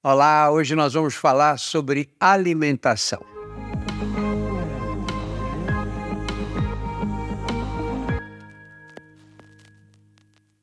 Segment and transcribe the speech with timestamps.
[0.00, 3.20] Olá, hoje nós vamos falar sobre alimentação.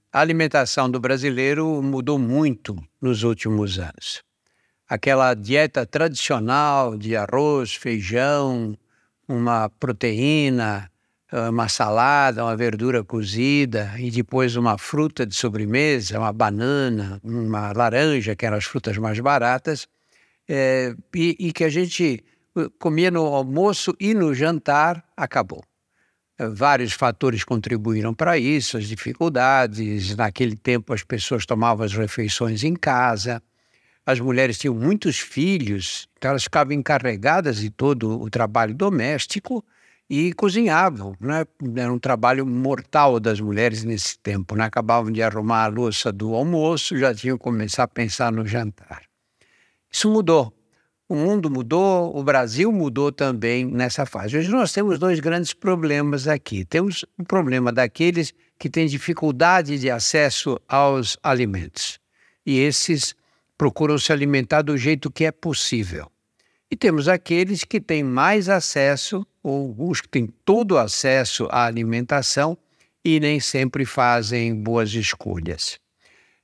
[0.10, 4.24] A alimentação do brasileiro mudou muito nos últimos anos.
[4.88, 8.74] Aquela dieta tradicional de arroz, feijão,
[9.28, 10.90] uma proteína,
[11.50, 18.36] uma salada, uma verdura cozida e depois uma fruta de sobremesa, uma banana, uma laranja,
[18.36, 19.88] que eram as frutas mais baratas,
[20.48, 22.24] é, e, e, que a gente
[22.56, 25.64] uh, comia no almoço e no jantar, acabou.
[26.38, 30.16] É, vários fatores contribuíram para isso, as dificuldades.
[30.16, 33.42] Naquele tempo, as pessoas tomavam as refeições em casa,
[34.06, 39.66] as mulheres tinham muitos filhos, então elas ficavam encarregadas de todo o trabalho doméstico
[40.10, 41.46] e cozinhavam, né?
[41.76, 44.66] Era um trabalho mortal das mulheres nesse tempo, né?
[44.66, 49.04] Acabavam de arrumar a louça do almoço, já tinham que começar a pensar no jantar.
[49.92, 50.54] Isso mudou.
[51.08, 54.38] O mundo mudou, o Brasil mudou também nessa fase.
[54.38, 56.66] Hoje nós temos dois grandes problemas aqui.
[56.66, 62.00] Temos o problema daqueles que têm dificuldade de acesso aos alimentos.
[62.44, 63.16] E esses
[63.58, 66.12] procuram se alimentar do jeito que é possível.
[66.70, 72.58] E temos aqueles que têm mais acesso, ou os que têm todo acesso à alimentação
[73.04, 75.80] e nem sempre fazem boas escolhas.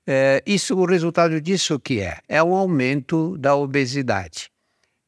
[0.06, 2.20] É, isso, o resultado disso o que é?
[2.28, 4.50] É um aumento da obesidade.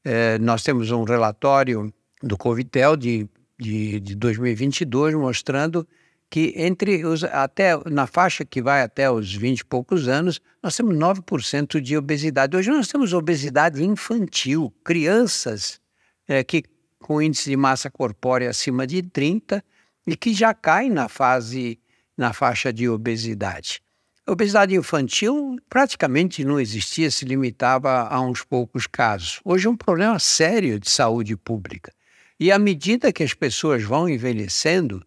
[0.03, 3.27] É, nós temos um relatório do Covitel de,
[3.59, 5.87] de, de 2022 mostrando
[6.33, 10.75] que entre os até na faixa que vai até os 20 e poucos anos, nós
[10.75, 12.57] temos 9% de obesidade.
[12.57, 15.79] Hoje nós temos obesidade infantil, crianças
[16.27, 16.63] é, que
[16.97, 19.63] com índice de massa corpórea acima de 30
[20.07, 21.79] e que já caem na fase
[22.17, 23.79] na faixa de obesidade.
[24.25, 29.39] A obesidade infantil praticamente não existia, se limitava a uns poucos casos.
[29.45, 31.93] Hoje é um problema sério de saúde pública.
[32.39, 35.05] E à medida que as pessoas vão envelhecendo,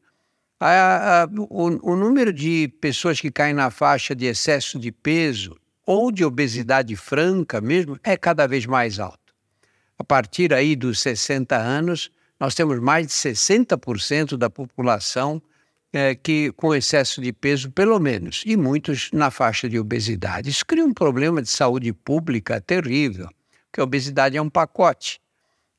[0.59, 5.57] a, a, o, o número de pessoas que caem na faixa de excesso de peso
[5.85, 9.35] ou de obesidade franca mesmo é cada vez mais alto.
[9.99, 15.41] A partir aí dos 60 anos, nós temos mais de 60% da população
[15.93, 20.51] é, que com excesso de peso, pelo menos, e muitos na faixa de obesidade.
[20.51, 23.29] Isso cria um problema de saúde pública terrível,
[23.67, 25.21] porque a obesidade é um pacote.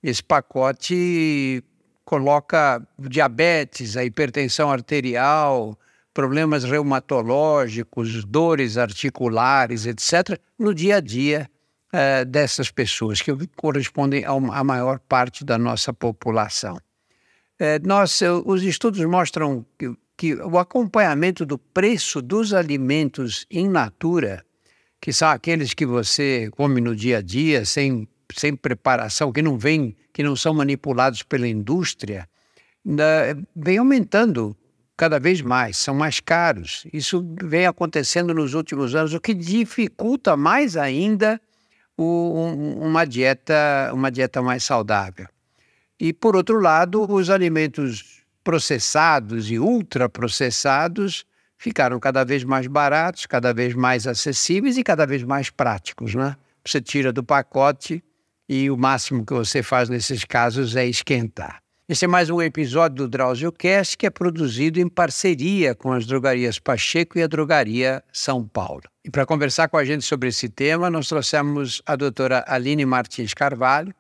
[0.01, 1.63] Esse pacote
[2.07, 5.77] coloca diabetes, a hipertensão arterial,
[6.13, 11.49] problemas reumatológicos, dores articulares, etc., no dia a dia
[11.91, 16.79] eh, dessas pessoas, que correspondem à maior parte da nossa população.
[17.59, 24.45] Eh, nós, os estudos mostram que, que o acompanhamento do preço dos alimentos in natura,
[25.01, 29.57] que são aqueles que você come no dia a dia, sem sem preparação, que não
[29.57, 32.27] vem, que não são manipulados pela indústria,
[33.55, 34.57] vem aumentando
[34.97, 36.87] cada vez mais, são mais caros.
[36.91, 41.39] Isso vem acontecendo nos últimos anos, o que dificulta mais ainda
[41.95, 42.47] o,
[42.81, 45.27] uma dieta, uma dieta mais saudável.
[45.99, 51.27] E por outro lado, os alimentos processados e ultraprocessados
[51.59, 56.35] ficaram cada vez mais baratos, cada vez mais acessíveis e cada vez mais práticos, né?
[56.65, 58.03] Você tira do pacote
[58.47, 61.61] e o máximo que você faz nesses casos é esquentar.
[61.89, 66.05] Esse é mais um episódio do Drauzio Cast que é produzido em parceria com as
[66.05, 68.83] drogarias Pacheco e a Drogaria São Paulo.
[69.05, 73.33] E para conversar com a gente sobre esse tema, nós trouxemos a doutora Aline Martins
[73.33, 73.95] Carvalho,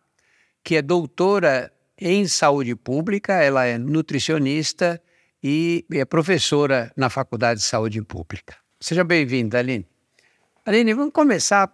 [0.63, 5.01] que é doutora em saúde pública, ela é nutricionista
[5.41, 8.55] e é professora na Faculdade de Saúde Pública.
[8.81, 9.87] Seja bem-vinda, Aline.
[10.65, 11.71] Aline, vamos começar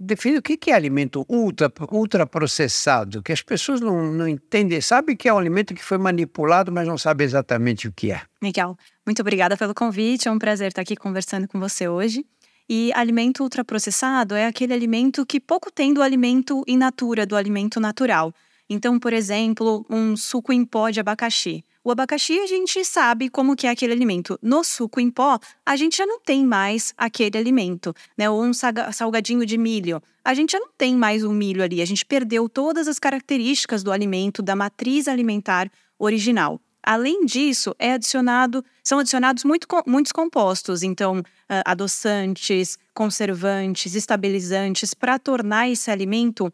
[0.00, 5.28] define o que é alimento ultra, ultraprocessado, que as pessoas não, não entendem, sabem que
[5.28, 8.22] é um alimento que foi manipulado, mas não sabem exatamente o que é.
[8.42, 12.24] Miguel, muito obrigada pelo convite, é um prazer estar aqui conversando com você hoje.
[12.68, 17.78] E alimento ultraprocessado é aquele alimento que pouco tem do alimento in natura, do alimento
[17.78, 18.34] natural.
[18.68, 21.64] Então, por exemplo, um suco em pó de abacaxi.
[21.86, 24.36] O abacaxi a gente sabe como que é aquele alimento.
[24.42, 28.28] No suco em pó, a gente já não tem mais aquele alimento, né?
[28.28, 30.02] Ou um salgadinho de milho.
[30.24, 31.80] A gente já não tem mais o milho ali.
[31.80, 36.60] A gente perdeu todas as características do alimento, da matriz alimentar original.
[36.82, 41.22] Além disso, é adicionado, são adicionados muito, muitos compostos, então
[41.64, 46.52] adoçantes, conservantes, estabilizantes, para tornar esse alimento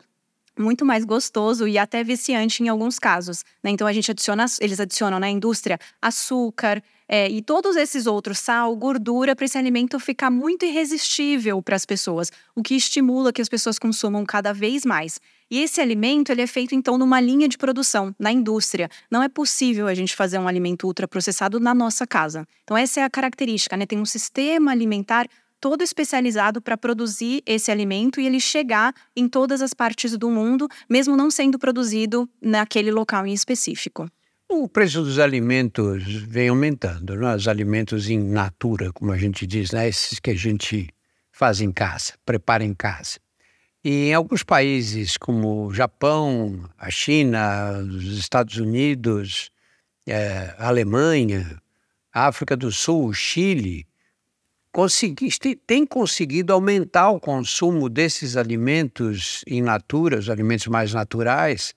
[0.59, 3.45] muito mais gostoso e até viciante em alguns casos.
[3.63, 3.71] Né?
[3.71, 8.75] Então a gente adiciona, eles adicionam na indústria açúcar é, e todos esses outros, sal,
[8.75, 13.51] gordura, para esse alimento ficar muito irresistível para as pessoas, o que estimula que as
[13.51, 15.21] pessoas consumam cada vez mais.
[15.51, 18.89] E esse alimento ele é feito então numa linha de produção, na indústria.
[19.11, 22.49] Não é possível a gente fazer um alimento ultraprocessado na nossa casa.
[22.65, 23.85] Então essa é a característica, né?
[23.85, 25.29] Tem um sistema alimentar
[25.63, 30.67] todo especializado para produzir esse alimento e ele chegar em todas as partes do mundo,
[30.91, 34.11] mesmo não sendo produzido naquele local em específico.
[34.49, 37.37] O preço dos alimentos vem aumentando, né?
[37.37, 39.89] os alimentos in natura, como a gente diz, né?
[39.89, 40.89] esses que a gente
[41.31, 43.21] faz em casa, prepara em casa.
[43.85, 49.49] E em alguns países, como o Japão, a China, os Estados Unidos,
[50.09, 51.63] é, a Alemanha,
[52.13, 53.87] a África do Sul, o Chile,
[55.67, 61.75] tem conseguido aumentar o consumo desses alimentos in natura, os alimentos mais naturais,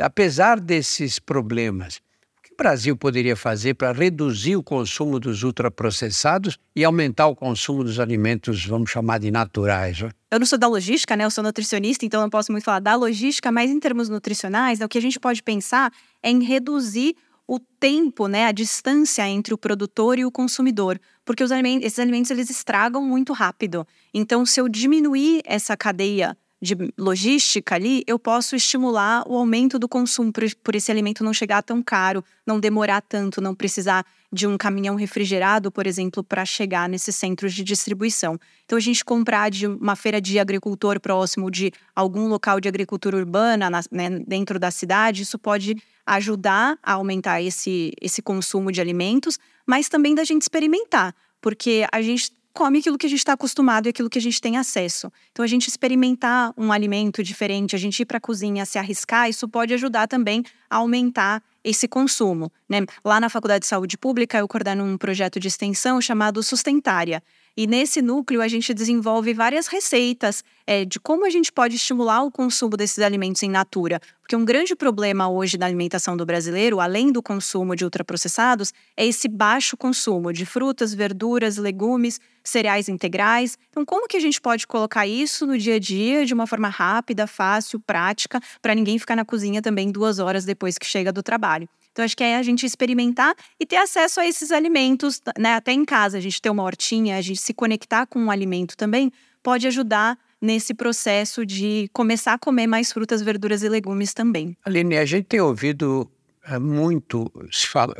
[0.00, 2.00] apesar desses problemas.
[2.38, 7.36] O que o Brasil poderia fazer para reduzir o consumo dos ultraprocessados e aumentar o
[7.36, 10.00] consumo dos alimentos, vamos chamar de naturais?
[10.00, 10.10] Né?
[10.30, 11.26] Eu não sou da logística, né?
[11.26, 14.86] Eu sou nutricionista, então não posso muito falar da logística, mas em termos nutricionais, né,
[14.86, 15.92] o que a gente pode pensar
[16.22, 17.14] é em reduzir
[17.54, 21.98] o tempo, né, a distância entre o produtor e o consumidor, porque os alimentos, esses
[21.98, 23.86] alimentos eles estragam muito rápido.
[24.14, 29.88] Então, se eu diminuir essa cadeia de logística ali, eu posso estimular o aumento do
[29.88, 34.46] consumo por, por, esse alimento não chegar tão caro, não demorar tanto, não precisar de
[34.46, 38.38] um caminhão refrigerado, por exemplo, para chegar nesses centros de distribuição.
[38.64, 43.16] Então, a gente comprar de uma feira de agricultor próximo de algum local de agricultura
[43.16, 45.76] urbana na, né, dentro da cidade, isso pode
[46.06, 49.36] ajudar a aumentar esse, esse consumo de alimentos,
[49.66, 53.86] mas também da gente experimentar, porque a gente come aquilo que a gente está acostumado
[53.86, 55.10] e aquilo que a gente tem acesso.
[55.30, 59.28] Então, a gente experimentar um alimento diferente, a gente ir para a cozinha, se arriscar,
[59.28, 62.50] isso pode ajudar também a aumentar esse consumo.
[62.68, 62.84] Né?
[63.04, 67.22] Lá na Faculdade de Saúde Pública, eu coordeno um projeto de extensão chamado Sustentária.
[67.56, 72.22] E nesse núcleo a gente desenvolve várias receitas é, de como a gente pode estimular
[72.22, 74.00] o consumo desses alimentos em natura.
[74.20, 79.06] Porque um grande problema hoje da alimentação do brasileiro, além do consumo de ultraprocessados, é
[79.06, 83.58] esse baixo consumo de frutas, verduras, legumes, cereais integrais.
[83.70, 86.68] Então, como que a gente pode colocar isso no dia a dia de uma forma
[86.68, 91.22] rápida, fácil, prática, para ninguém ficar na cozinha também duas horas depois que chega do
[91.22, 91.68] trabalho?
[91.92, 95.54] Então, acho que é a gente experimentar e ter acesso a esses alimentos, né?
[95.54, 98.76] Até em casa, a gente ter uma hortinha, a gente se conectar com um alimento
[98.76, 99.12] também
[99.42, 104.56] pode ajudar nesse processo de começar a comer mais frutas, verduras e legumes também.
[104.64, 106.10] Aline, a gente tem ouvido
[106.44, 107.30] é, muito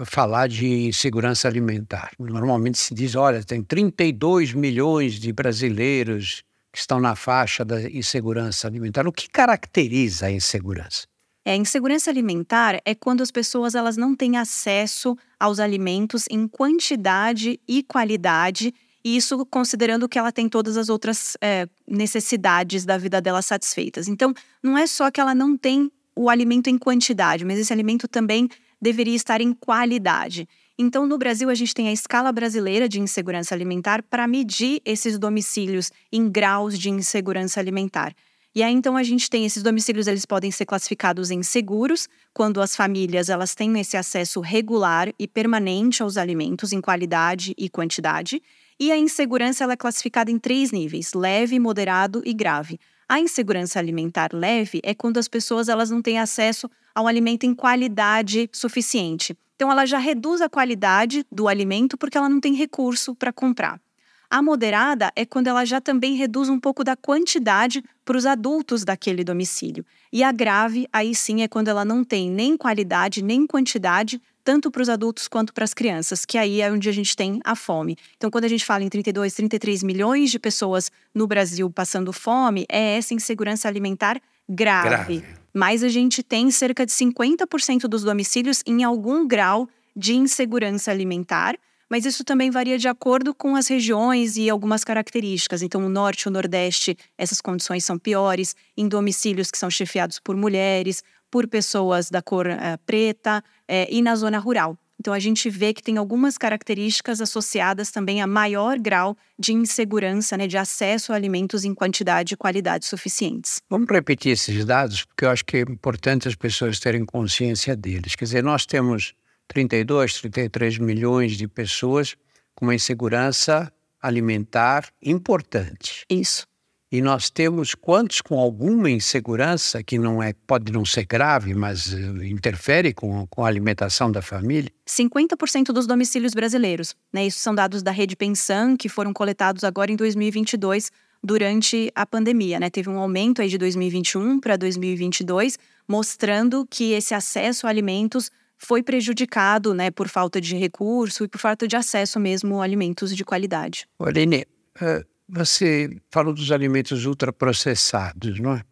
[0.05, 2.11] falar de segurança alimentar.
[2.19, 6.43] Normalmente se diz, olha, tem 32 milhões de brasileiros
[6.73, 9.07] que estão na faixa da insegurança alimentar.
[9.07, 11.07] O que caracteriza a insegurança?
[11.45, 17.61] É, insegurança alimentar é quando as pessoas elas não têm acesso aos alimentos em quantidade
[17.69, 18.73] e qualidade,
[19.05, 24.09] e isso considerando que ela tem todas as outras é, necessidades da vida dela satisfeitas.
[24.09, 24.33] Então,
[24.63, 28.49] não é só que ela não tem o alimento em quantidade, mas esse alimento também
[28.81, 30.49] deveria estar em qualidade.
[30.79, 35.19] Então, no Brasil, a gente tem a escala brasileira de insegurança alimentar para medir esses
[35.19, 38.15] domicílios em graus de insegurança alimentar.
[38.55, 42.61] E aí então a gente tem esses domicílios, eles podem ser classificados em seguros, quando
[42.61, 48.43] as famílias elas têm esse acesso regular e permanente aos alimentos em qualidade e quantidade.
[48.83, 52.81] E a insegurança ela é classificada em três níveis: leve, moderado e grave.
[53.09, 57.55] A insegurança alimentar leve é quando as pessoas elas não têm acesso ao alimento em
[57.55, 59.39] qualidade suficiente.
[59.55, 63.81] Então ela já reduz a qualidade do alimento porque ela não tem recurso para comprar.
[64.29, 68.83] A moderada é quando ela já também reduz um pouco da quantidade para os adultos
[68.83, 69.87] daquele domicílio.
[70.13, 74.71] E a grave, aí sim, é quando ela não tem nem qualidade nem quantidade, tanto
[74.71, 77.55] para os adultos quanto para as crianças, que aí é onde a gente tem a
[77.55, 77.97] fome.
[78.17, 82.67] Então, quando a gente fala em 32, 33 milhões de pessoas no Brasil passando fome,
[82.69, 84.89] é essa insegurança alimentar grave.
[84.89, 85.25] grave.
[85.55, 91.57] Mas a gente tem cerca de 50% dos domicílios em algum grau de insegurança alimentar
[91.93, 95.61] mas isso também varia de acordo com as regiões e algumas características.
[95.61, 100.19] Então, no norte e o nordeste, essas condições são piores, em domicílios que são chefiados
[100.19, 104.79] por mulheres, por pessoas da cor é, preta é, e na zona rural.
[105.01, 110.37] Então, a gente vê que tem algumas características associadas também a maior grau de insegurança,
[110.37, 113.61] né, de acesso a alimentos em quantidade e qualidade suficientes.
[113.69, 118.15] Vamos repetir esses dados, porque eu acho que é importante as pessoas terem consciência deles.
[118.15, 119.15] Quer dizer, nós temos
[119.49, 122.15] 32, 33 milhões de pessoas
[122.55, 126.05] com uma insegurança alimentar importante.
[126.09, 126.47] Isso.
[126.93, 131.91] E nós temos quantos com alguma insegurança, que não é, pode não ser grave, mas
[131.91, 134.71] uh, interfere com, com a alimentação da família?
[134.87, 136.95] 50% dos domicílios brasileiros.
[137.11, 137.27] Né?
[137.27, 140.93] Isso são dados da Rede Pensão, que foram coletados agora em 2022,
[141.25, 142.61] durante a pandemia.
[142.61, 142.69] Né?
[142.69, 145.59] Teve um aumento aí de 2021 para 2022,
[145.89, 151.39] mostrando que esse acesso a alimentos foi prejudicado né, por falta de recurso e por
[151.39, 153.89] falta de acesso mesmo a alimentos de qualidade.
[153.99, 154.45] Aline,
[154.79, 158.63] uh você falou dos alimentos ultraprocessados, não é?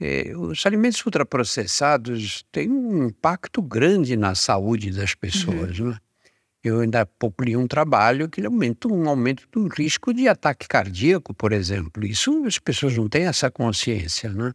[0.00, 0.36] é?
[0.36, 5.86] Os alimentos ultraprocessados têm um impacto grande na saúde das pessoas, uhum.
[5.86, 5.98] não é?
[6.64, 7.08] Eu ainda
[7.40, 12.04] li um trabalho que aumenta um aumento do risco de ataque cardíaco, por exemplo.
[12.04, 14.52] Isso as pessoas não têm essa consciência, né?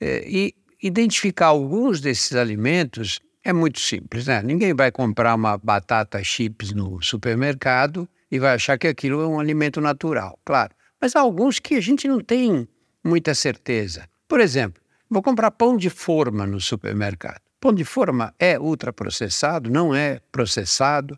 [0.00, 4.42] É, e identificar alguns desses alimentos é muito simples, né?
[4.42, 9.38] Ninguém vai comprar uma batata chips no supermercado e vai achar que aquilo é um
[9.38, 10.74] alimento natural, claro.
[11.00, 12.66] Mas há alguns que a gente não tem
[13.04, 14.08] muita certeza.
[14.26, 17.40] Por exemplo, vou comprar pão de forma no supermercado.
[17.60, 19.70] Pão de forma é ultraprocessado?
[19.70, 21.16] Não é processado?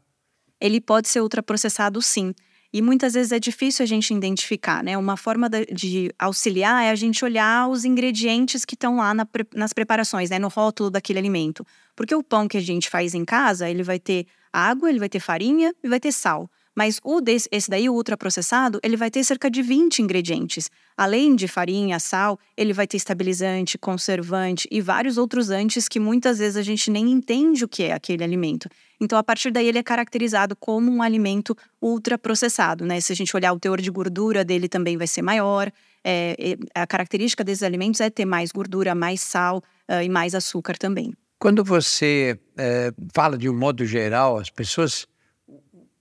[0.60, 2.34] Ele pode ser ultraprocessado, sim.
[2.70, 4.98] E muitas vezes é difícil a gente identificar, né?
[4.98, 9.72] Uma forma de auxiliar é a gente olhar os ingredientes que estão lá na, nas
[9.72, 10.38] preparações, né?
[10.38, 11.66] No rótulo daquele alimento.
[11.94, 15.08] Porque o pão que a gente faz em casa, ele vai ter água, ele vai
[15.08, 16.50] ter farinha e vai ter sal.
[16.76, 20.70] Mas o desse, esse daí, o ultraprocessado, ele vai ter cerca de 20 ingredientes.
[20.94, 26.38] Além de farinha, sal, ele vai ter estabilizante, conservante e vários outros antes que muitas
[26.38, 28.68] vezes a gente nem entende o que é aquele alimento.
[29.00, 33.00] Então, a partir daí, ele é caracterizado como um alimento ultraprocessado, né?
[33.00, 35.72] Se a gente olhar o teor de gordura dele também vai ser maior.
[36.04, 40.76] É, a característica desses alimentos é ter mais gordura, mais sal uh, e mais açúcar
[40.76, 41.14] também.
[41.38, 45.06] Quando você é, fala de um modo geral, as pessoas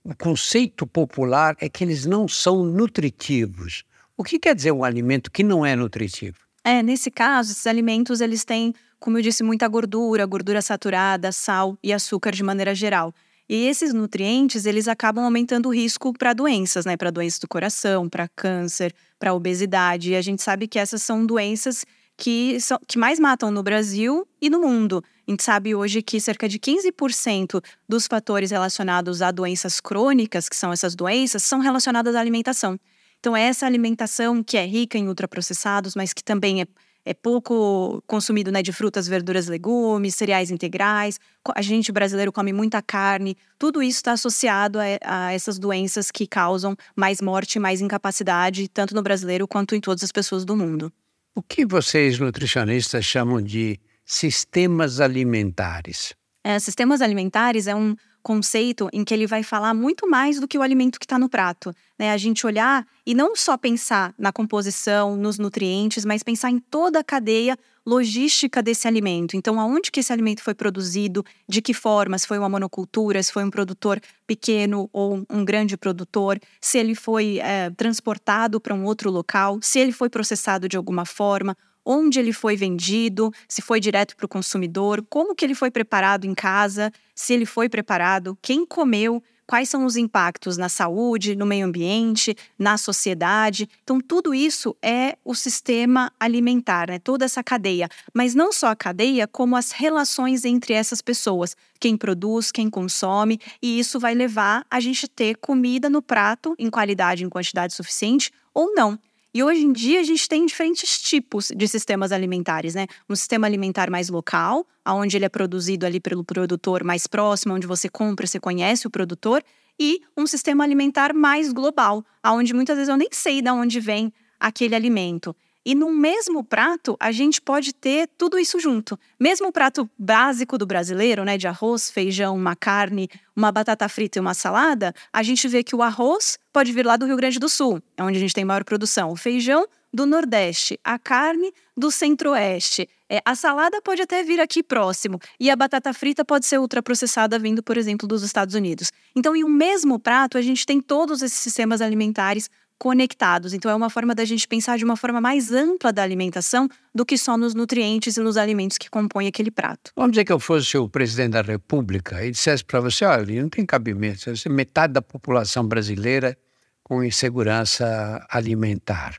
[0.06, 3.82] o conceito popular é que eles não são nutritivos.
[4.16, 6.36] O que quer dizer um alimento que não é nutritivo?
[6.62, 11.76] É, nesse caso, esses alimentos eles têm, como eu disse, muita gordura, gordura saturada, sal
[11.82, 13.12] e açúcar de maneira geral.
[13.48, 16.96] E esses nutrientes, eles acabam aumentando o risco para doenças, né?
[16.96, 20.12] Para doenças do coração, para câncer, para obesidade.
[20.12, 21.84] E a gente sabe que essas são doenças
[22.16, 25.04] que, são, que mais matam no Brasil e no mundo.
[25.26, 30.56] A gente sabe hoje que cerca de 15% dos fatores relacionados a doenças crônicas, que
[30.56, 32.78] são essas doenças, são relacionadas à alimentação.
[33.18, 36.66] Então, é essa alimentação que é rica em ultraprocessados, mas que também é,
[37.04, 41.18] é pouco consumido né, de frutas, verduras, legumes, cereais integrais.
[41.54, 43.36] A gente brasileiro come muita carne.
[43.58, 48.94] Tudo isso está associado a, a essas doenças que causam mais morte mais incapacidade, tanto
[48.94, 50.92] no brasileiro quanto em todas as pessoas do mundo.
[51.38, 56.14] O que vocês nutricionistas chamam de sistemas alimentares?
[56.42, 57.94] É, sistemas alimentares é um
[58.26, 61.28] conceito em que ele vai falar muito mais do que o alimento que está no
[61.28, 61.72] prato.
[61.96, 62.10] Né?
[62.10, 66.98] A gente olhar e não só pensar na composição, nos nutrientes, mas pensar em toda
[66.98, 67.56] a cadeia
[67.86, 69.36] logística desse alimento.
[69.36, 73.32] Então, aonde que esse alimento foi produzido, de que forma, se foi uma monocultura, se
[73.32, 78.84] foi um produtor pequeno ou um grande produtor, se ele foi é, transportado para um
[78.86, 81.56] outro local, se ele foi processado de alguma forma,
[81.86, 86.24] onde ele foi vendido, se foi direto para o consumidor, como que ele foi preparado
[86.26, 91.46] em casa, se ele foi preparado, quem comeu, quais são os impactos na saúde, no
[91.46, 93.68] meio ambiente, na sociedade.
[93.84, 96.98] Então, tudo isso é o sistema alimentar, né?
[96.98, 97.88] toda essa cadeia.
[98.12, 103.38] Mas não só a cadeia, como as relações entre essas pessoas, quem produz, quem consome,
[103.62, 108.32] e isso vai levar a gente ter comida no prato em qualidade, em quantidade suficiente
[108.52, 108.98] ou não.
[109.36, 112.86] E hoje em dia a gente tem diferentes tipos de sistemas alimentares, né?
[113.06, 117.66] Um sistema alimentar mais local, onde ele é produzido ali pelo produtor mais próximo, onde
[117.66, 119.44] você compra, você conhece o produtor,
[119.78, 124.10] e um sistema alimentar mais global, onde muitas vezes eu nem sei de onde vem
[124.40, 125.36] aquele alimento.
[125.66, 128.96] E no mesmo prato, a gente pode ter tudo isso junto.
[129.18, 134.16] Mesmo o prato básico do brasileiro, né, de arroz, feijão, uma carne, uma batata frita
[134.16, 137.40] e uma salada, a gente vê que o arroz pode vir lá do Rio Grande
[137.40, 139.10] do Sul, é onde a gente tem maior produção.
[139.10, 142.88] O feijão do Nordeste, a carne do Centro-Oeste.
[143.08, 147.38] É, a salada pode até vir aqui próximo e a batata frita pode ser ultraprocessada
[147.38, 148.92] vindo, por exemplo, dos Estados Unidos.
[149.16, 153.52] Então, em um mesmo prato, a gente tem todos esses sistemas alimentares conectados.
[153.52, 157.04] Então, é uma forma da gente pensar de uma forma mais ampla da alimentação do
[157.04, 159.92] que só nos nutrientes e nos alimentos que compõem aquele prato.
[159.96, 163.48] Vamos dizer que eu fosse o presidente da República e dissesse para você: olha, não
[163.48, 166.36] tem cabimento, metade da população brasileira
[166.82, 169.16] com insegurança alimentar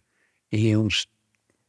[0.51, 1.07] e uns,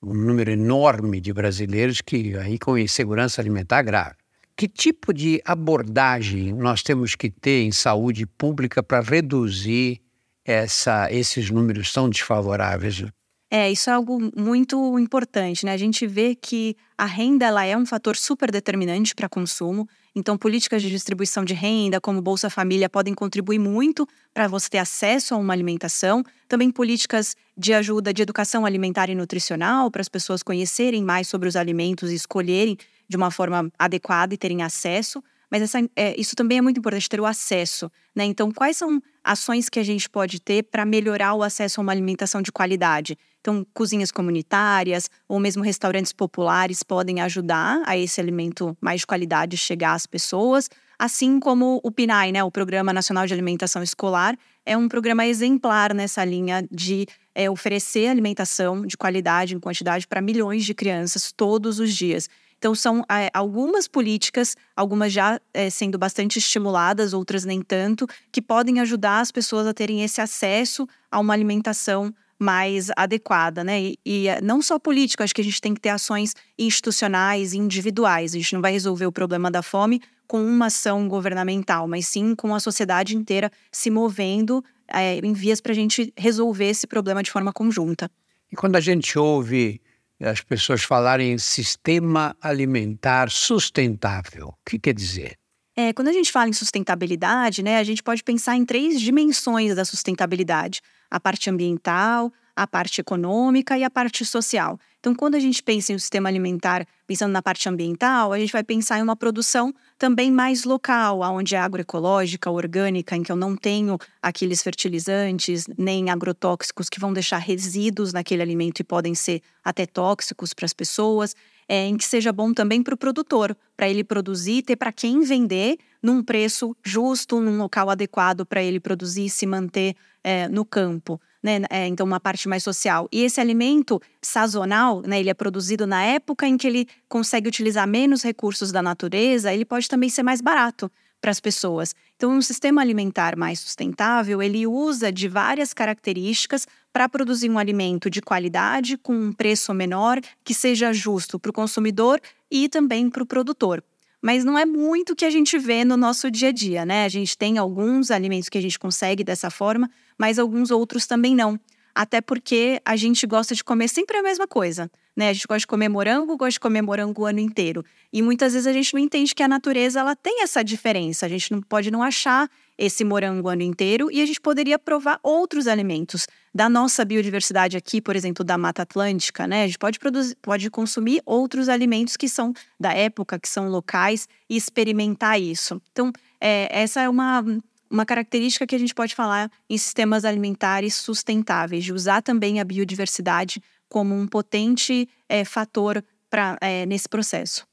[0.02, 4.16] um número enorme de brasileiros que aí com insegurança alimentar grave.
[4.56, 10.00] Que tipo de abordagem nós temos que ter em saúde pública para reduzir
[10.48, 13.04] essa, esses números tão desfavoráveis?
[13.50, 15.72] É, isso é algo muito importante, né?
[15.72, 19.88] A gente vê que a renda ela é um fator super determinante para consumo.
[20.14, 24.78] Então, políticas de distribuição de renda, como Bolsa Família, podem contribuir muito para você ter
[24.78, 26.22] acesso a uma alimentação.
[26.46, 31.48] Também políticas de ajuda de educação alimentar e nutricional, para as pessoas conhecerem mais sobre
[31.48, 32.76] os alimentos e escolherem
[33.08, 35.22] de uma forma adequada e terem acesso.
[35.50, 37.90] Mas essa, é, isso também é muito importante, ter o acesso.
[38.14, 38.24] Né?
[38.24, 41.92] Então, quais são ações que a gente pode ter para melhorar o acesso a uma
[41.92, 43.16] alimentação de qualidade?
[43.40, 49.56] Então, cozinhas comunitárias ou mesmo restaurantes populares podem ajudar a esse alimento mais de qualidade
[49.56, 54.36] chegar às pessoas, assim como o PNAE, né, o Programa Nacional de Alimentação Escolar,
[54.66, 60.20] é um programa exemplar nessa linha de é, oferecer alimentação de qualidade em quantidade para
[60.20, 62.28] milhões de crianças todos os dias.
[62.58, 68.42] Então, são é, algumas políticas, algumas já é, sendo bastante estimuladas, outras nem tanto, que
[68.42, 73.80] podem ajudar as pessoas a terem esse acesso a uma alimentação mais adequada, né?
[73.80, 77.52] E, e eh, não só político, acho que a gente tem que ter ações institucionais
[77.52, 78.32] e individuais.
[78.32, 82.34] A gente não vai resolver o problema da fome com uma ação governamental, mas sim
[82.36, 87.22] com a sociedade inteira se movendo é, em vias para a gente resolver esse problema
[87.22, 88.10] de forma conjunta.
[88.52, 89.80] E quando a gente ouve
[90.20, 95.36] as pessoas falarem em sistema alimentar sustentável, o que quer dizer?
[95.76, 99.76] É, quando a gente fala em sustentabilidade, né, a gente pode pensar em três dimensões
[99.76, 104.80] da sustentabilidade: a parte ambiental, a parte econômica e a parte social.
[104.98, 108.52] Então, quando a gente pensa em um sistema alimentar, pensando na parte ambiental, a gente
[108.52, 113.36] vai pensar em uma produção também mais local, onde é agroecológica, orgânica, em que eu
[113.36, 119.40] não tenho aqueles fertilizantes nem agrotóxicos que vão deixar resíduos naquele alimento e podem ser
[119.64, 121.36] até tóxicos para as pessoas.
[121.70, 125.20] É, em que seja bom também para o produtor, para ele produzir, ter para quem
[125.20, 130.64] vender num preço justo, num local adequado para ele produzir e se manter é, no
[130.64, 131.60] campo né?
[131.70, 133.08] É, então, uma parte mais social.
[133.12, 135.20] E esse alimento sazonal, né?
[135.20, 139.64] Ele é produzido na época em que ele consegue utilizar menos recursos da natureza, ele
[139.64, 140.90] pode também ser mais barato
[141.20, 141.94] para as pessoas.
[142.16, 148.08] Então, um sistema alimentar mais sustentável, ele usa de várias características para produzir um alimento
[148.08, 153.22] de qualidade, com um preço menor, que seja justo para o consumidor e também para
[153.22, 153.82] o produtor
[154.20, 157.04] mas não é muito que a gente vê no nosso dia a dia, né?
[157.04, 161.34] A gente tem alguns alimentos que a gente consegue dessa forma, mas alguns outros também
[161.34, 161.58] não.
[161.94, 165.30] Até porque a gente gosta de comer sempre a mesma coisa, né?
[165.30, 167.84] A gente gosta de comer morango, gosta de comer morango o ano inteiro.
[168.12, 171.26] E muitas vezes a gente não entende que a natureza ela tem essa diferença.
[171.26, 174.78] A gente não pode não achar esse morango o ano inteiro e a gente poderia
[174.78, 179.64] provar outros alimentos da nossa biodiversidade aqui, por exemplo, da Mata Atlântica, né?
[179.64, 184.28] A gente pode produzir, pode consumir outros alimentos que são da época, que são locais
[184.48, 185.82] e experimentar isso.
[185.90, 187.44] Então, é, essa é uma
[187.90, 192.64] uma característica que a gente pode falar em sistemas alimentares sustentáveis, de usar também a
[192.64, 197.66] biodiversidade como um potente é, fator pra, é, nesse processo.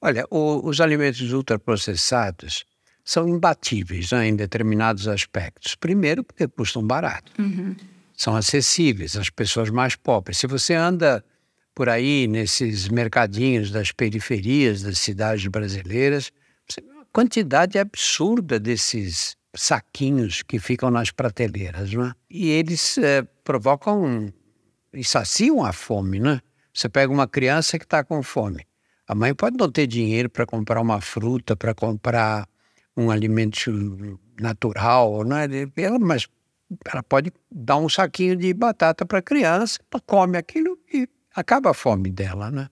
[0.00, 2.64] Olha, o, os alimentos ultraprocessados
[3.04, 5.74] são imbatíveis né, em determinados aspectos.
[5.74, 7.32] Primeiro, porque custam barato.
[7.38, 7.74] Uhum.
[8.16, 10.38] São acessíveis às pessoas mais pobres.
[10.38, 11.24] Se você anda
[11.74, 16.30] por aí nesses mercadinhos das periferias das cidades brasileiras,
[17.14, 22.12] quantidade absurda desses saquinhos que ficam nas prateleiras, não é?
[22.28, 24.32] E eles é, provocam
[24.92, 26.40] e saciam a fome, né?
[26.74, 28.66] Você pega uma criança que está com fome.
[29.06, 32.48] A mãe pode não ter dinheiro para comprar uma fruta, para comprar
[32.96, 35.46] um alimento natural, né?
[36.00, 36.26] mas
[36.90, 41.74] ela pode dar um saquinho de batata para a criança, come aquilo e acaba a
[41.74, 42.50] fome dela.
[42.50, 42.68] Né?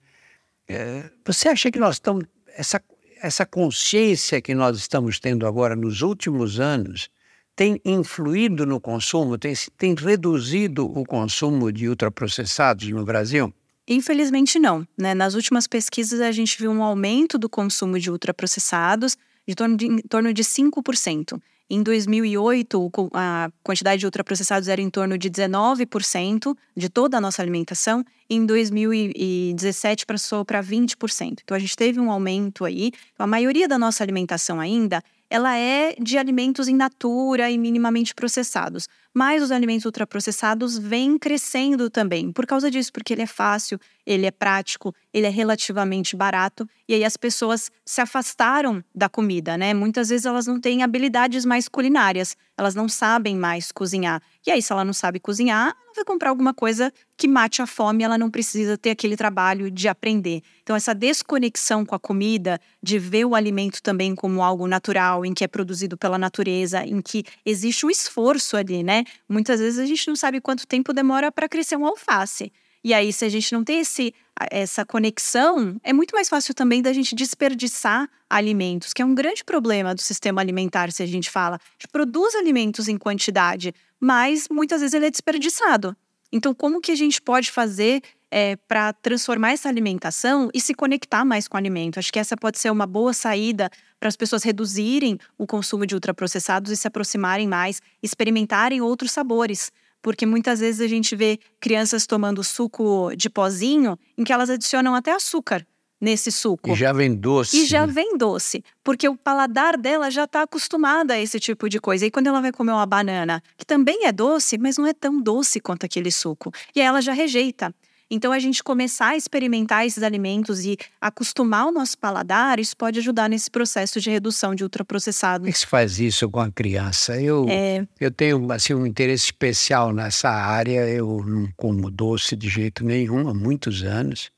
[0.67, 2.25] É, você acha que nós estamos.
[2.57, 2.81] Essa,
[3.23, 7.09] essa consciência que nós estamos tendo agora nos últimos anos
[7.55, 13.53] tem influído no consumo, tem, tem reduzido o consumo de ultraprocessados no Brasil?
[13.87, 14.85] Infelizmente não.
[14.97, 15.13] Né?
[15.13, 19.15] Nas últimas pesquisas a gente viu um aumento do consumo de ultraprocessados
[19.47, 21.39] de torno de, em torno de 5%.
[21.69, 27.41] Em 2008, a quantidade de ultraprocessados era em torno de 19% de toda a nossa
[27.41, 28.03] alimentação.
[28.29, 31.39] Em 2017, passou para 20%.
[31.43, 32.91] Então, a gente teve um aumento aí.
[33.13, 35.01] Então, a maioria da nossa alimentação ainda
[35.33, 38.87] ela é de alimentos in natura e minimamente processados.
[39.13, 44.25] Mas os alimentos ultraprocessados vêm crescendo também por causa disso, porque ele é fácil, ele
[44.25, 49.73] é prático, ele é relativamente barato e aí as pessoas se afastaram da comida, né?
[49.73, 54.21] Muitas vezes elas não têm habilidades mais culinárias, elas não sabem mais cozinhar.
[54.45, 57.67] E aí, se ela não sabe cozinhar, ela vai comprar alguma coisa que mate a
[57.67, 60.41] fome, ela não precisa ter aquele trabalho de aprender.
[60.61, 65.33] Então, essa desconexão com a comida, de ver o alimento também como algo natural, em
[65.33, 69.02] que é produzido pela natureza, em que existe um esforço ali, né?
[69.27, 72.51] Muitas vezes a gente não sabe quanto tempo demora para crescer um alface.
[72.83, 74.13] E aí, se a gente não tem esse,
[74.51, 79.43] essa conexão, é muito mais fácil também da gente desperdiçar alimentos, que é um grande
[79.43, 81.55] problema do sistema alimentar, se a gente fala.
[81.55, 85.95] A gente produz alimentos em quantidade, mas muitas vezes ele é desperdiçado.
[86.29, 88.01] Então, como que a gente pode fazer
[88.35, 91.99] é, para transformar essa alimentação e se conectar mais com o alimento?
[91.99, 93.69] Acho que essa pode ser uma boa saída
[93.99, 99.71] para as pessoas reduzirem o consumo de ultraprocessados e se aproximarem mais, experimentarem outros sabores
[100.01, 104.93] porque muitas vezes a gente vê crianças tomando suco de pozinho em que elas adicionam
[104.93, 105.65] até açúcar
[106.03, 106.69] nesse suco.
[106.71, 107.57] E já vem doce.
[107.57, 111.79] E já vem doce, porque o paladar dela já está acostumada a esse tipo de
[111.79, 112.05] coisa.
[112.05, 115.21] E quando ela vai comer uma banana, que também é doce, mas não é tão
[115.21, 117.73] doce quanto aquele suco, e aí ela já rejeita.
[118.13, 122.99] Então, a gente começar a experimentar esses alimentos e acostumar o nosso paladar, isso pode
[122.99, 125.39] ajudar nesse processo de redução de ultraprocessados.
[125.39, 127.19] Como é que faz isso com a criança?
[127.19, 127.87] Eu, é...
[127.99, 133.27] eu tenho assim, um interesse especial nessa área, eu não como doce de jeito nenhum
[133.27, 134.29] há muitos anos.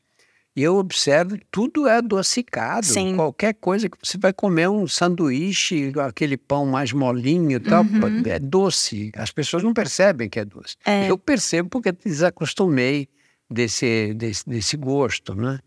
[0.55, 2.85] E eu observo tudo é adocicado.
[2.85, 3.17] Sim.
[3.17, 8.23] Qualquer coisa que você vai comer um sanduíche, aquele pão mais molinho e tal, uhum.
[8.25, 9.11] é doce.
[9.17, 10.77] As pessoas não percebem que é doce.
[10.85, 11.11] É.
[11.11, 13.09] Eu percebo porque desacostumei
[13.49, 15.59] desse, desse, desse gosto, né?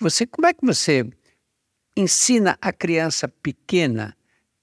[0.00, 1.08] Você, como é que você
[1.96, 4.14] ensina a criança pequena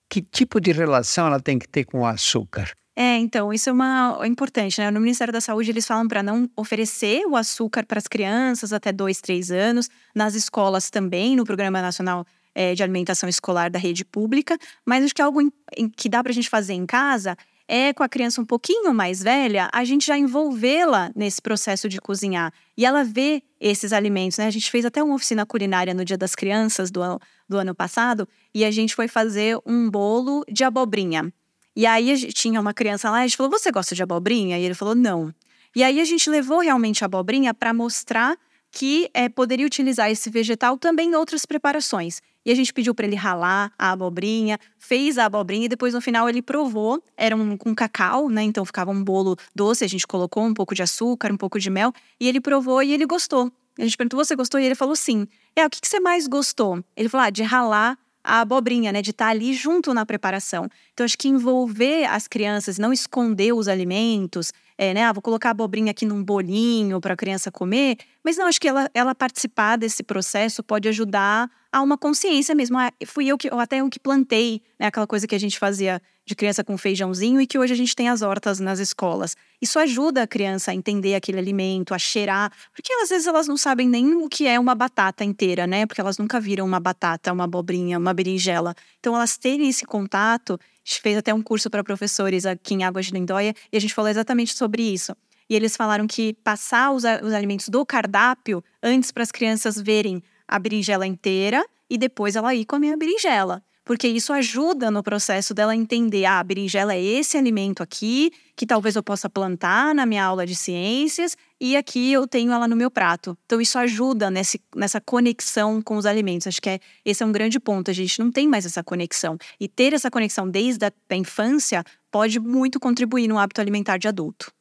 [0.09, 2.71] que tipo de relação ela tem que ter com o açúcar?
[2.95, 4.91] É, então, isso é uma é importante, né?
[4.91, 8.91] No Ministério da Saúde, eles falam para não oferecer o açúcar para as crianças até
[8.91, 14.05] dois, três anos, nas escolas também, no Programa Nacional é, de Alimentação Escolar da Rede
[14.05, 17.35] Pública, mas acho que algo em, em, que dá para a gente fazer em casa
[17.67, 21.99] é com a criança um pouquinho mais velha, a gente já envolvê-la nesse processo de
[21.99, 22.53] cozinhar.
[22.77, 24.47] E ela vê esses alimentos, né?
[24.47, 27.01] A gente fez até uma oficina culinária no Dia das Crianças do,
[27.47, 31.31] do ano passado, e a gente foi fazer um bolo de abobrinha.
[31.75, 34.03] E aí a gente, tinha uma criança lá, e a gente falou: Você gosta de
[34.03, 34.59] abobrinha?
[34.59, 35.33] E ele falou: Não.
[35.75, 38.37] E aí a gente levou realmente a abobrinha para mostrar
[38.71, 42.21] que é, poderia utilizar esse vegetal também em outras preparações.
[42.45, 46.01] E a gente pediu para ele ralar a abobrinha, fez a abobrinha e depois no
[46.01, 47.01] final ele provou.
[47.15, 48.43] Era um com cacau, né?
[48.43, 49.83] Então ficava um bolo doce.
[49.83, 52.91] A gente colocou um pouco de açúcar, um pouco de mel e ele provou e
[52.91, 53.51] ele gostou.
[53.77, 54.59] A gente perguntou: você gostou?
[54.59, 55.27] E ele falou sim.
[55.55, 56.83] É, o que, que você mais gostou?
[56.95, 59.01] Ele falou: ah, de ralar a abobrinha, né?
[59.01, 60.69] De estar tá ali junto na preparação.
[60.93, 65.03] Então, acho que envolver as crianças, não esconder os alimentos, é, né?
[65.03, 67.97] Ah, vou colocar a abobrinha aqui num bolinho para a criança comer.
[68.23, 72.77] Mas não, acho que ela, ela participar desse processo pode ajudar a uma consciência mesmo.
[72.77, 74.87] Ah, fui eu que, ou até eu que plantei, né?
[74.87, 77.95] Aquela coisa que a gente fazia de criança com feijãozinho e que hoje a gente
[77.95, 79.35] tem as hortas nas escolas.
[79.61, 83.57] Isso ajuda a criança a entender aquele alimento, a cheirar, porque às vezes elas não
[83.57, 85.85] sabem nem o que é uma batata inteira, né?
[85.85, 88.73] Porque elas nunca viram uma batata, uma abobrinha, uma berinjela.
[88.99, 92.83] Então elas terem esse contato, a gente fez até um curso para professores aqui em
[92.83, 95.15] Águas de Lindóia e a gente falou exatamente sobre isso.
[95.49, 100.23] E eles falaram que passar os, os alimentos do cardápio antes para as crianças verem
[100.47, 105.53] a berinjela inteira e depois ela ir comer a berinjela porque isso ajuda no processo
[105.53, 110.05] dela entender: ah, a berinjela é esse alimento aqui, que talvez eu possa plantar na
[110.05, 113.37] minha aula de ciências, e aqui eu tenho ela no meu prato.
[113.45, 116.47] Então, isso ajuda nesse, nessa conexão com os alimentos.
[116.47, 117.91] Acho que é, esse é um grande ponto.
[117.91, 119.37] A gente não tem mais essa conexão.
[119.59, 124.07] E ter essa conexão desde a da infância pode muito contribuir no hábito alimentar de
[124.07, 124.51] adulto.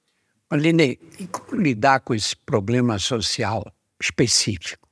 [0.50, 3.64] Aline, e como lidar com esse problema social
[4.00, 4.86] específico?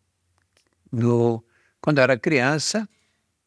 [0.90, 1.44] No,
[1.80, 2.88] quando eu era criança,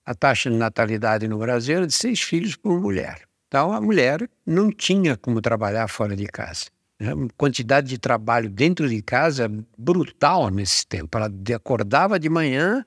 [0.05, 3.21] a taxa de natalidade no Brasil era de seis filhos por mulher.
[3.47, 6.65] Então, a mulher não tinha como trabalhar fora de casa.
[6.99, 11.17] A quantidade de trabalho dentro de casa brutal nesse tempo.
[11.17, 12.85] Ela acordava de manhã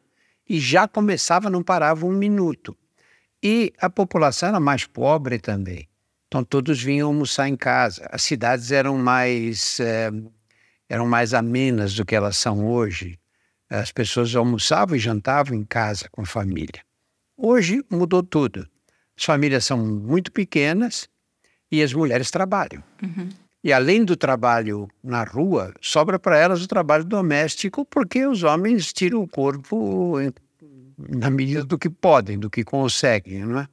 [0.49, 2.77] e já começava, não parava um minuto.
[3.43, 5.89] E a população era mais pobre também.
[6.27, 8.07] Então, todos vinham almoçar em casa.
[8.11, 10.11] As cidades eram mais, é,
[10.89, 13.19] eram mais amenas do que elas são hoje.
[13.71, 16.85] As pessoas almoçavam e jantavam em casa com a família.
[17.37, 18.67] Hoje mudou tudo.
[19.17, 21.09] As famílias são muito pequenas
[21.71, 22.83] e as mulheres trabalham.
[23.03, 23.29] Uhum.
[23.63, 28.93] E além do trabalho na rua, sobra para elas o trabalho doméstico, porque os homens
[28.93, 30.15] tiram o corpo
[30.97, 33.69] na medida do que podem, do que conseguem, não é?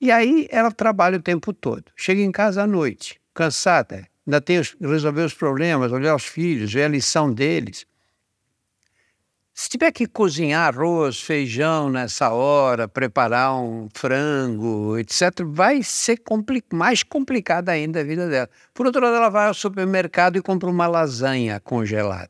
[0.00, 1.84] E aí ela trabalha o tempo todo.
[1.96, 6.72] Chega em casa à noite, cansada, ainda tem que resolver os problemas, olhar os filhos,
[6.72, 7.86] ver a lição deles.
[9.58, 16.62] Se tiver que cozinhar arroz, feijão nessa hora, preparar um frango, etc., vai ser compli
[16.70, 18.50] mais complicada ainda a vida dela.
[18.74, 22.28] Por outro lado, ela vai ao supermercado e compra uma lasanha congelada.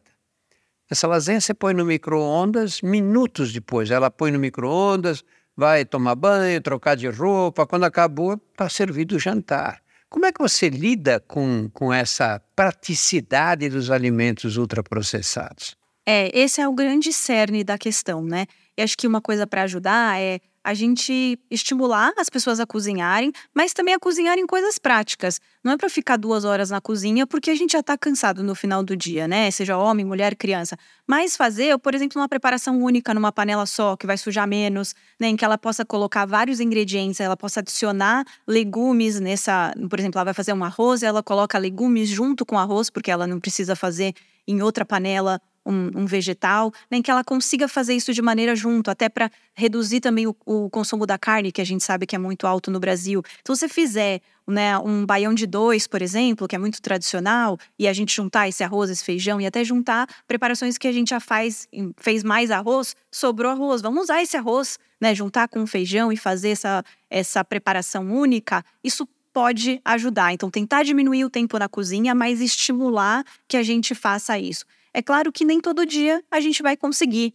[0.89, 5.25] Essa lasanha você põe no micro-ondas, minutos depois ela põe no micro-ondas,
[5.57, 7.67] vai tomar banho, trocar de roupa.
[7.67, 9.83] Quando acabou, está servido o jantar.
[10.09, 15.77] Como é que você lida com, com essa praticidade dos alimentos ultraprocessados?
[16.07, 18.47] É, esse é o grande cerne da questão, né?
[18.79, 23.33] E acho que uma coisa para ajudar é a gente estimular as pessoas a cozinharem,
[23.55, 25.41] mas também a cozinharem coisas práticas.
[25.63, 28.55] Não é para ficar duas horas na cozinha, porque a gente já está cansado no
[28.55, 29.49] final do dia, né?
[29.51, 30.77] Seja homem, mulher, criança.
[31.07, 35.29] Mas fazer, por exemplo, uma preparação única numa panela só, que vai sujar menos, né?
[35.29, 39.73] Em que ela possa colocar vários ingredientes, ela possa adicionar legumes nessa.
[39.89, 43.11] Por exemplo, ela vai fazer um arroz, ela coloca legumes junto com o arroz, porque
[43.11, 44.15] ela não precisa fazer
[44.49, 48.91] em outra panela um, um vegetal, nem que ela consiga fazer isso de maneira junto,
[48.91, 52.19] até para reduzir também o, o, consumo da carne, que a gente sabe que é
[52.19, 53.23] muito alto no Brasil.
[53.41, 57.59] Então, se você fizer né, um baião de dois, por exemplo, que é muito tradicional,
[57.79, 61.11] e a gente juntar esse arroz, esse feijão, e até juntar preparações que a gente
[61.11, 63.83] já faz, fez mais arroz, sobrou arroz.
[63.83, 68.65] Vamos usar esse arroz, né, juntar com o feijão e fazer essa, essa preparação única.
[68.85, 70.33] Isso pode ajudar.
[70.33, 74.65] Então, tentar diminuir o tempo na cozinha, mas estimular que a gente faça isso.
[74.97, 77.35] É claro que nem todo dia a gente vai conseguir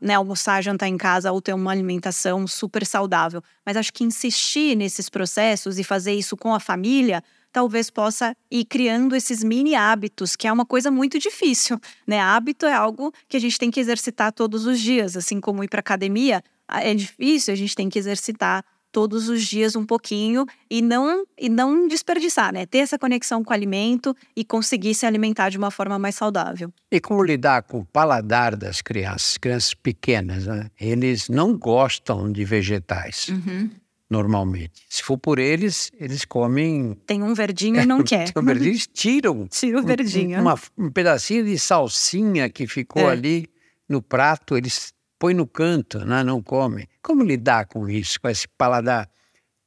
[0.00, 3.42] né, almoçar, jantar em casa ou ter uma alimentação super saudável.
[3.66, 7.22] Mas acho que insistir nesses processos e fazer isso com a família
[7.52, 12.18] talvez possa ir criando esses mini hábitos, que é uma coisa muito difícil, né?
[12.18, 15.68] Hábito é algo que a gente tem que exercitar todos os dias, assim como ir
[15.68, 20.82] para academia, é difícil, a gente tem que exercitar todos os dias um pouquinho e
[20.82, 22.66] não e não desperdiçar, né?
[22.66, 26.72] Ter essa conexão com o alimento e conseguir se alimentar de uma forma mais saudável.
[26.90, 30.70] E como lidar com o paladar das crianças, crianças pequenas, né?
[30.78, 33.28] Eles não gostam de vegetais.
[33.28, 33.70] Uhum.
[34.10, 34.84] Normalmente.
[34.90, 36.94] Se for por eles, eles comem.
[37.06, 38.30] Tem um verdinho e não quer.
[38.30, 39.46] Tem um verdinho, eles tiram.
[39.50, 40.38] Tira o verdinho.
[40.38, 43.12] Um, uma, um pedacinho de salsinha que ficou é.
[43.12, 43.48] ali
[43.88, 46.24] no prato, eles põe no canto, né?
[46.24, 46.88] não come.
[47.00, 49.08] Como lidar com isso, com esse paladar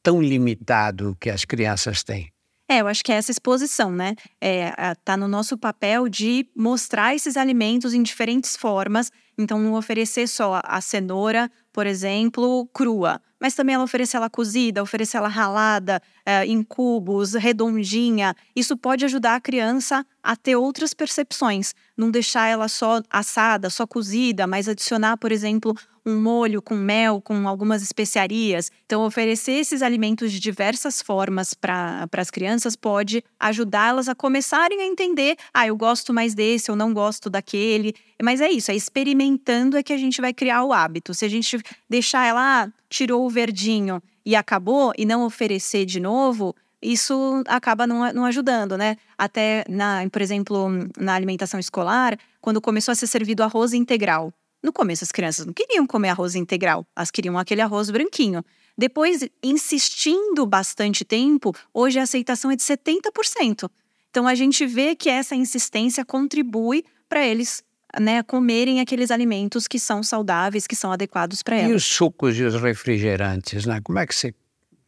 [0.04, 2.30] tão limitado que as crianças têm?
[2.68, 4.16] É, eu acho que é essa exposição, né?
[4.42, 4.74] É,
[5.06, 9.10] tá no nosso papel de mostrar esses alimentos em diferentes formas.
[9.38, 14.82] Então, não oferecer só a cenoura, por exemplo, crua, mas também ela oferecer ela cozida,
[14.82, 18.36] oferecer ela ralada, é, em cubos, redondinha.
[18.56, 23.86] Isso pode ajudar a criança a ter outras percepções, não deixar ela só assada, só
[23.86, 25.76] cozida, mas adicionar, por exemplo,
[26.06, 28.72] um molho com mel, com algumas especiarias.
[28.86, 34.86] Então, oferecer esses alimentos de diversas formas para as crianças pode ajudá-las a começarem a
[34.86, 37.96] entender: ah, eu gosto mais desse, eu não gosto daquele.
[38.22, 41.14] Mas é isso, é experimentando é que a gente vai criar o hábito.
[41.14, 41.58] Se a gente
[41.90, 47.88] deixar ela, ah, tirou o verdinho e acabou, e não oferecer de novo, isso acaba
[47.88, 48.96] não, não ajudando, né?
[49.18, 54.32] Até, na, por exemplo, na alimentação escolar, quando começou a ser servido arroz integral.
[54.66, 58.44] No começo, as crianças não queriam comer arroz integral, elas queriam aquele arroz branquinho.
[58.76, 63.70] Depois, insistindo bastante tempo, hoje a aceitação é de 70%.
[64.10, 67.64] Então, a gente vê que essa insistência contribui para eles
[68.00, 71.72] né, comerem aqueles alimentos que são saudáveis, que são adequados para elas.
[71.72, 73.80] E os sucos e os refrigerantes, né?
[73.84, 74.34] Como é que você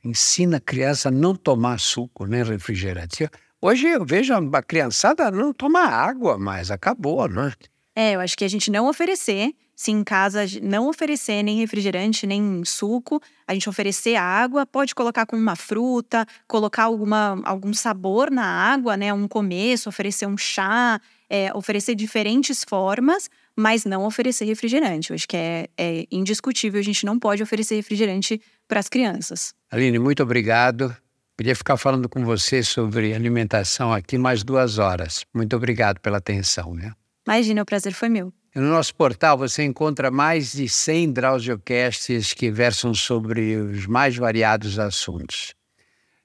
[0.03, 3.29] ensina a criança a não tomar suco nem refrigerante?
[3.61, 7.53] Hoje eu vejo a criançada não tomar água mais, acabou, né?
[7.95, 12.25] É, eu acho que a gente não oferecer, se em casa não oferecer nem refrigerante,
[12.25, 18.31] nem suco, a gente oferecer água, pode colocar com uma fruta, colocar alguma, algum sabor
[18.31, 19.13] na água, né?
[19.13, 25.11] Um começo, oferecer um chá, é, oferecer diferentes formas, mas não oferecer refrigerante.
[25.11, 29.53] Eu acho que é, é indiscutível, a gente não pode oferecer refrigerante para as crianças.
[29.69, 30.95] Aline, muito obrigado.
[31.37, 35.23] Podia ficar falando com você sobre alimentação aqui mais duas horas.
[35.31, 36.73] Muito obrigado pela atenção.
[36.73, 36.91] Né?
[37.27, 38.33] Imagina, o prazer foi meu.
[38.57, 44.79] No nosso portal você encontra mais de 100 Drauziocasts que versam sobre os mais variados
[44.79, 45.53] assuntos.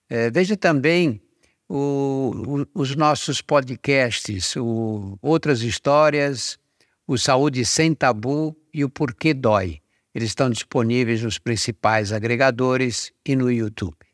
[0.09, 1.21] É, veja também
[1.69, 6.59] o, o, os nossos podcasts, o Outras Histórias,
[7.07, 9.83] o Saúde Sem Tabu e o Porquê Dói.
[10.15, 14.07] Eles estão disponíveis nos principais agregadores e no YouTube.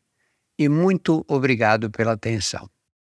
[0.57, 2.69] E muito obrigado pela atenção.